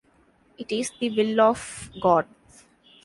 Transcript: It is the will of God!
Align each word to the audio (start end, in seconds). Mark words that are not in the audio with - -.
It 0.57 0.71
is 0.71 0.89
the 0.99 1.11
will 1.11 1.39
of 1.41 1.91
God! 2.01 2.25